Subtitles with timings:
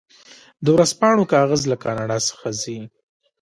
[0.63, 2.79] د ورځپاڼو کاغذ له کاناډا څخه ځي.